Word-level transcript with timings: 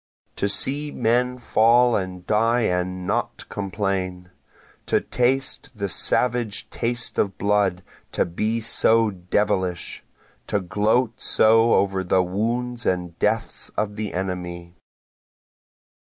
To 0.37 0.49
see 0.49 0.89
men 0.89 1.37
fall 1.37 1.95
and 1.95 2.25
die 2.25 2.61
and 2.61 3.05
not 3.05 3.47
complain! 3.49 4.31
To 4.87 4.99
taste 4.99 5.69
the 5.75 5.87
savage 5.89 6.67
taste 6.71 7.19
of 7.19 7.37
blood 7.37 7.83
to 8.13 8.25
be 8.25 8.61
so 8.61 9.11
devilish! 9.11 10.03
To 10.47 10.59
gloat 10.59 11.21
so 11.21 11.75
over 11.75 12.03
the 12.03 12.23
wounds 12.23 12.83
and 12.87 13.19
deaths 13.19 13.69
of 13.77 13.95
the 13.95 14.15
enemy. 14.15 14.73